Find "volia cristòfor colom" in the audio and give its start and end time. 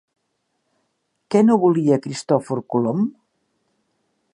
1.65-3.09